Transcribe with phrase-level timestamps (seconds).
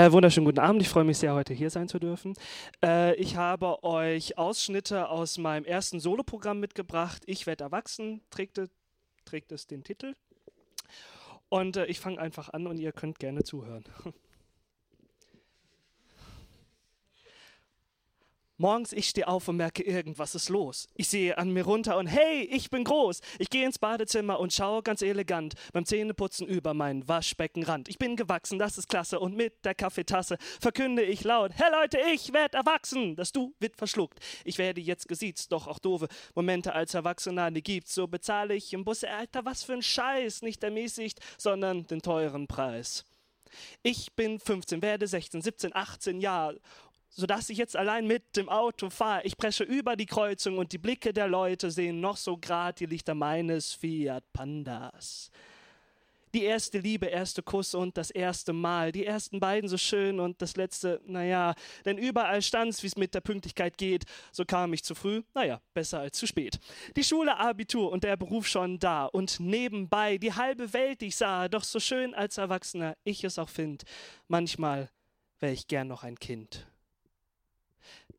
[0.00, 2.32] Äh, wunderschönen guten Abend, ich freue mich sehr, heute hier sein zu dürfen.
[2.82, 7.22] Äh, ich habe euch Ausschnitte aus meinem ersten Soloprogramm mitgebracht.
[7.26, 8.58] Ich werde erwachsen, trägt,
[9.26, 10.14] trägt es den Titel.
[11.50, 13.84] Und äh, ich fange einfach an und ihr könnt gerne zuhören.
[18.60, 20.86] Morgens ich stehe auf und merke, irgendwas ist los.
[20.94, 23.22] Ich sehe an mir runter und hey, ich bin groß.
[23.38, 27.88] Ich gehe ins Badezimmer und schaue ganz elegant beim Zähneputzen über meinen Waschbeckenrand.
[27.88, 32.00] Ich bin gewachsen, das ist klasse und mit der Kaffeetasse verkünde ich laut, hey Leute,
[32.12, 33.16] ich werde erwachsen.
[33.16, 34.18] Das Du wird verschluckt.
[34.44, 37.94] Ich werde jetzt gesiezt, doch auch doofe Momente als Erwachsener, die gibt's.
[37.94, 40.42] So bezahle ich im Bus, Alter, was für ein Scheiß.
[40.42, 43.06] Nicht ermäßigt, sondern den teuren Preis.
[43.82, 46.60] Ich bin 15, werde 16, 17, 18 Jahre
[47.10, 49.22] sodass ich jetzt allein mit dem Auto fahre.
[49.24, 52.86] Ich presche über die Kreuzung und die Blicke der Leute sehen noch so grad die
[52.86, 55.30] Lichter meines Fiat Pandas.
[56.32, 58.92] Die erste Liebe, erste Kuss und das erste Mal.
[58.92, 61.54] Die ersten beiden so schön und das letzte, naja,
[61.84, 64.04] denn überall stand's, wie es mit der Pünktlichkeit geht.
[64.30, 66.60] So kam ich zu früh, naja, besser als zu spät.
[66.94, 71.16] Die Schule, Abitur und der Beruf schon da und nebenbei die halbe Welt, die ich
[71.16, 73.82] sah, doch so schön als Erwachsener ich es auch find.
[74.28, 74.88] Manchmal
[75.40, 76.69] wär ich gern noch ein Kind.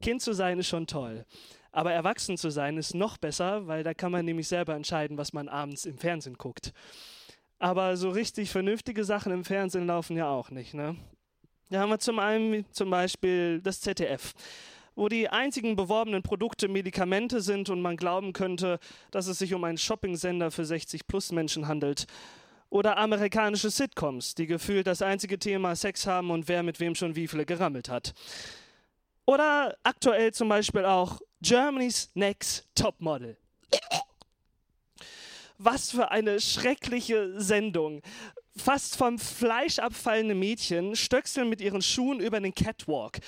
[0.00, 1.24] Kind zu sein ist schon toll.
[1.72, 5.32] Aber erwachsen zu sein ist noch besser, weil da kann man nämlich selber entscheiden, was
[5.32, 6.72] man abends im Fernsehen guckt.
[7.58, 10.74] Aber so richtig vernünftige Sachen im Fernsehen laufen ja auch nicht.
[10.74, 10.96] Ne?
[11.70, 14.32] Da haben wir zum einen zum Beispiel das ZDF,
[14.94, 18.78] wo die einzigen beworbenen Produkte Medikamente sind und man glauben könnte,
[19.10, 22.06] dass es sich um einen Shopping-Sender für 60-plus-Menschen handelt.
[22.68, 27.16] Oder amerikanische Sitcoms, die gefühlt das einzige Thema Sex haben und wer mit wem schon
[27.16, 28.14] wie viele gerammelt hat.
[29.26, 33.36] Oder aktuell zum Beispiel auch Germany's Next Topmodel.
[35.58, 38.02] Was für eine schreckliche Sendung.
[38.56, 43.18] Fast vom Fleisch abfallende Mädchen stöckseln mit ihren Schuhen über den Catwalk.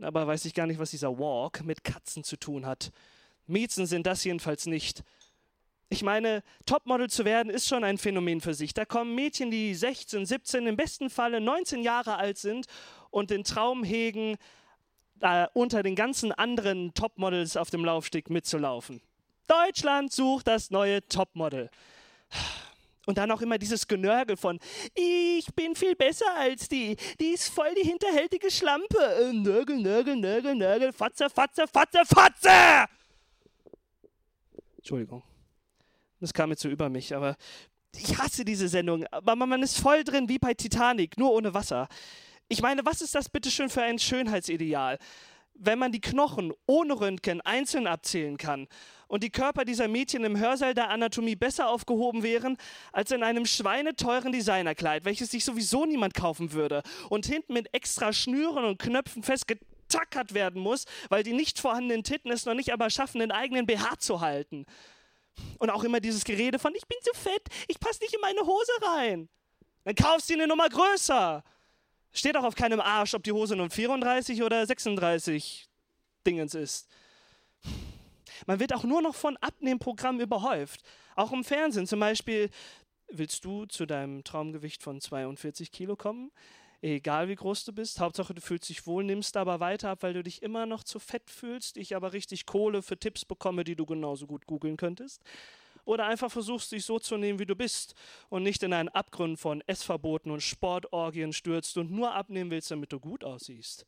[0.00, 2.92] Aber weiß ich gar nicht, was dieser Walk mit Katzen zu tun hat.
[3.46, 5.02] Mädchen sind das jedenfalls nicht.
[5.88, 8.74] Ich meine, Topmodel zu werden ist schon ein Phänomen für sich.
[8.74, 12.66] Da kommen Mädchen, die 16, 17, im besten Falle 19 Jahre alt sind
[13.10, 14.36] und den Traum hegen,
[15.22, 19.00] äh, unter den ganzen anderen Topmodels auf dem Laufsteg mitzulaufen.
[19.46, 21.70] Deutschland sucht das neue Topmodel.
[23.06, 24.60] Und dann auch immer dieses Genörgel von,
[24.94, 28.98] ich bin viel besser als die, die ist voll die hinterhältige Schlampe.
[28.98, 32.88] Äh, nörgel, Nörgel, Nörgel, Nörgel, Fatze, Fatze, Fatze, Fatze!
[34.76, 35.22] Entschuldigung.
[36.20, 37.36] Das kam jetzt so über mich, aber
[37.96, 39.04] ich hasse diese Sendung.
[39.10, 41.88] Aber man ist voll drin wie bei Titanic, nur ohne Wasser.
[42.52, 44.98] Ich meine, was ist das bitte schön für ein Schönheitsideal?
[45.54, 48.68] Wenn man die Knochen ohne Röntgen einzeln abzählen kann
[49.08, 52.58] und die Körper dieser Mädchen im Hörsaal der Anatomie besser aufgehoben wären
[52.92, 58.12] als in einem schweineteuren Designerkleid, welches sich sowieso niemand kaufen würde und hinten mit extra
[58.12, 62.90] Schnüren und Knöpfen festgetackert werden muss, weil die nicht vorhandenen Titten es noch nicht aber
[62.90, 64.66] schaffen, den eigenen BH zu halten.
[65.56, 68.42] Und auch immer dieses Gerede von, ich bin zu fett, ich passe nicht in meine
[68.42, 69.30] Hose rein.
[69.84, 71.42] Dann kaufst du eine Nummer größer.
[72.12, 75.68] Steht auch auf keinem Arsch, ob die Hose nun 34 oder 36
[76.26, 76.88] Dingens ist.
[78.46, 80.82] Man wird auch nur noch von Abnehmprogrammen überhäuft.
[81.16, 82.50] Auch im Fernsehen zum Beispiel.
[83.14, 86.30] Willst du zu deinem Traumgewicht von 42 Kilo kommen?
[86.80, 90.14] Egal wie groß du bist, Hauptsache du fühlst dich wohl, nimmst aber weiter ab, weil
[90.14, 93.76] du dich immer noch zu fett fühlst, ich aber richtig Kohle für Tipps bekomme, die
[93.76, 95.22] du genauso gut googeln könntest
[95.84, 97.94] oder einfach versuchst, dich so zu nehmen, wie du bist
[98.28, 102.92] und nicht in einen Abgrund von Essverboten und Sportorgien stürzt und nur abnehmen willst, damit
[102.92, 103.86] du gut aussiehst.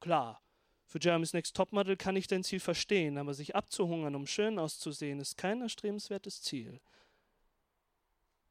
[0.00, 0.40] Klar,
[0.86, 5.18] für Jeremy's Next Topmodel kann ich dein Ziel verstehen, aber sich abzuhungern, um schön auszusehen,
[5.18, 6.80] ist kein erstrebenswertes Ziel.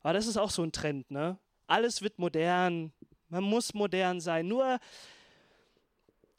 [0.00, 1.38] Aber das ist auch so ein Trend, ne?
[1.66, 2.92] Alles wird modern,
[3.28, 4.48] man muss modern sein.
[4.48, 4.78] Nur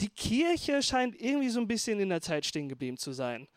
[0.01, 3.47] die Kirche scheint irgendwie so ein bisschen in der Zeit stehen geblieben zu sein.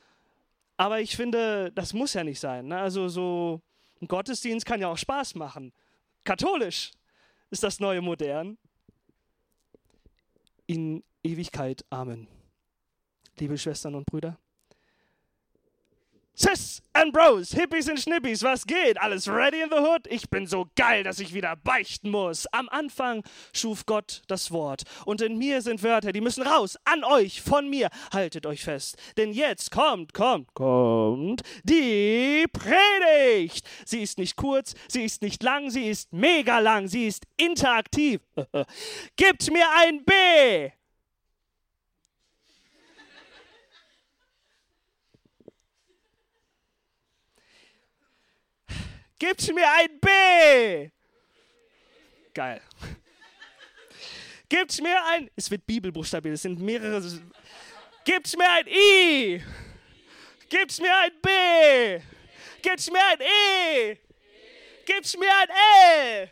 [0.78, 2.68] Aber ich finde, das muss ja nicht sein.
[2.68, 2.78] Ne?
[2.78, 3.60] Also so
[4.00, 5.72] ein Gottesdienst kann ja auch Spaß machen.
[6.22, 6.92] Katholisch
[7.50, 8.56] ist das neue Modern.
[10.66, 11.84] In Ewigkeit.
[11.90, 12.28] Amen.
[13.38, 14.38] Liebe Schwestern und Brüder.
[16.40, 18.96] Sis and Bros, Hippies und Schnippies, was geht?
[19.02, 20.06] Alles ready in the hood?
[20.08, 22.46] Ich bin so geil, dass ich wieder beichten muss.
[22.52, 24.84] Am Anfang schuf Gott das Wort.
[25.04, 26.78] Und in mir sind Wörter, die müssen raus.
[26.84, 27.88] An euch, von mir.
[28.12, 28.96] Haltet euch fest.
[29.16, 33.66] Denn jetzt kommt, kommt, kommt die Predigt.
[33.84, 38.20] Sie ist nicht kurz, sie ist nicht lang, sie ist mega lang, sie ist interaktiv.
[39.16, 40.70] Gibt mir ein B.
[49.18, 50.90] Gibt mir ein B.
[52.32, 52.60] Geil.
[54.48, 57.02] Gebt mir ein, es wird Bibelbuchstabiert, es sind mehrere.
[58.04, 59.42] Gebt mir ein I.
[60.48, 62.00] Gebt mir ein B.
[62.62, 63.98] Gebt mir ein E.
[64.86, 66.30] Gebt mir ein L.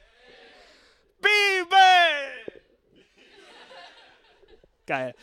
[1.20, 1.85] Bibel.
[4.86, 5.14] Geil.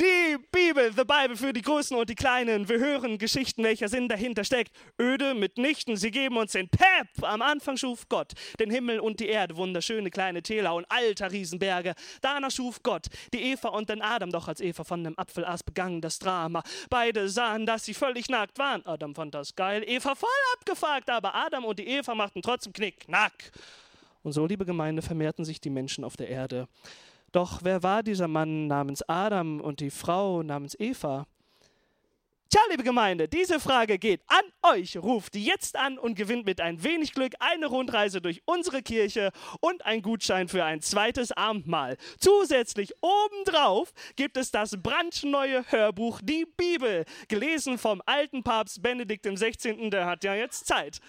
[0.00, 2.68] Die Bibel, the Bible für die Großen und die Kleinen.
[2.68, 4.72] Wir hören Geschichten, welcher Sinn dahinter steckt.
[5.00, 7.22] Öde mitnichten, sie geben uns den Pep.
[7.22, 11.94] Am Anfang schuf Gott den Himmel und die Erde, wunderschöne kleine Täler und alter Riesenberge.
[12.22, 15.62] Danach schuf Gott die Eva und den Adam, doch als Eva von dem Apfel aß,
[15.62, 16.64] begann das Drama.
[16.90, 18.84] Beide sahen, dass sie völlig nackt waren.
[18.84, 23.00] Adam fand das geil, Eva voll abgefuckt, aber Adam und die Eva machten trotzdem Knick,
[23.00, 23.52] Knack.
[24.24, 26.66] Und so, liebe Gemeinde, vermehrten sich die Menschen auf der Erde.
[27.34, 31.26] Doch wer war dieser Mann namens Adam und die Frau namens Eva?
[32.48, 34.96] Tja, liebe Gemeinde, diese Frage geht an euch.
[34.96, 39.84] Ruft jetzt an und gewinnt mit ein wenig Glück eine Rundreise durch unsere Kirche und
[39.84, 41.96] ein Gutschein für ein zweites Abendmahl.
[42.20, 49.90] Zusätzlich obendrauf gibt es das brandneue Hörbuch Die Bibel, gelesen vom alten Papst Benedikt XVI.,
[49.90, 51.00] der hat ja jetzt Zeit.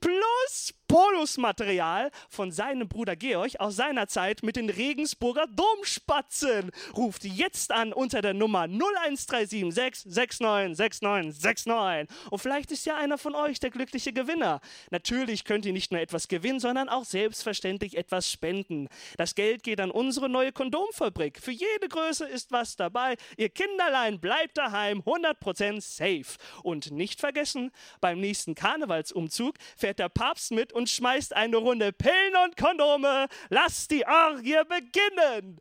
[0.00, 6.70] Plus Bonusmaterial von seinem Bruder Georg aus seiner Zeit mit den Regensburger Domspatzen.
[6.96, 12.08] Ruft jetzt an unter der Nummer 01376 696969.
[12.30, 14.62] Und vielleicht ist ja einer von euch der glückliche Gewinner.
[14.90, 18.88] Natürlich könnt ihr nicht nur etwas gewinnen, sondern auch selbstverständlich etwas spenden.
[19.18, 21.38] Das Geld geht an unsere neue Kondomfabrik.
[21.38, 23.16] Für jede Größe ist was dabei.
[23.36, 26.38] Ihr Kinderlein bleibt daheim 100% safe.
[26.62, 32.36] Und nicht vergessen, beim nächsten Karnevalsumzug fährt der Papst mit und schmeißt eine Runde Pillen
[32.44, 33.28] und Kondome.
[33.50, 35.60] Lass die Orgie beginnen.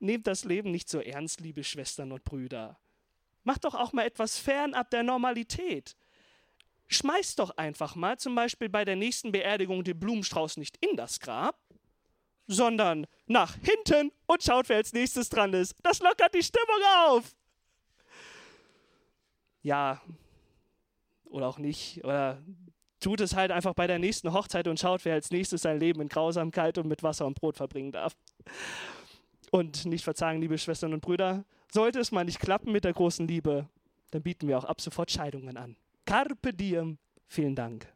[0.00, 2.78] Nehmt das Leben nicht so ernst, liebe Schwestern und Brüder.
[3.44, 5.96] Macht doch auch mal etwas fernab der Normalität.
[6.88, 11.20] Schmeißt doch einfach mal zum Beispiel bei der nächsten Beerdigung den Blumenstrauß nicht in das
[11.20, 11.56] Grab,
[12.46, 15.76] sondern nach hinten und schaut, wer als nächstes dran ist.
[15.82, 17.34] Das lockert die Stimmung auf.
[19.62, 20.02] Ja,
[21.24, 22.04] oder auch nicht.
[22.04, 22.42] Oder
[23.04, 26.00] tut es halt einfach bei der nächsten Hochzeit und schaut, wer als nächstes sein Leben
[26.00, 28.16] in Grausamkeit und mit Wasser und Brot verbringen darf.
[29.50, 33.28] Und nicht verzagen, liebe Schwestern und Brüder, sollte es mal nicht klappen mit der großen
[33.28, 33.68] Liebe,
[34.10, 35.76] dann bieten wir auch ab sofort Scheidungen an.
[36.06, 37.86] Carpe diem, vielen Dank.